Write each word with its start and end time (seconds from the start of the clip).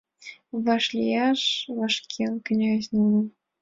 Вашлияш 0.63 1.41
вашкен 1.77 2.33
князь 2.47 2.91
нуным. 2.93 3.27